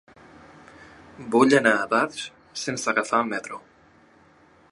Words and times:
Vull 1.35 1.53
anar 1.57 1.75
a 1.81 1.85
Barx 1.91 2.25
sense 2.63 2.91
agafar 2.93 3.23
el 3.25 3.31
metro. 3.35 3.61